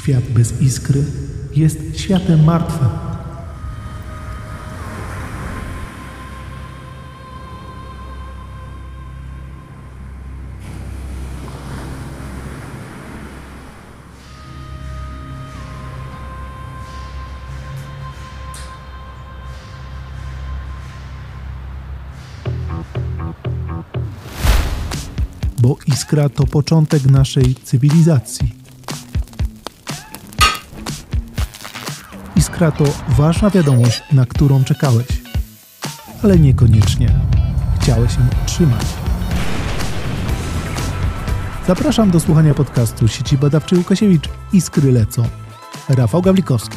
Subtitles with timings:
[0.00, 1.04] Świat bez iskry
[1.56, 2.88] jest światem martwym.
[25.62, 28.59] Bo iskra to początek naszej cywilizacji.
[32.60, 35.06] Iskra to ważna wiadomość, na którą czekałeś,
[36.24, 37.20] ale niekoniecznie
[37.80, 38.86] chciałeś ją otrzymać.
[41.66, 45.22] Zapraszam do słuchania podcastu sieci badawczej Łukasiewicz Iskry lecą.
[45.88, 46.76] Rafał Gawlikowski.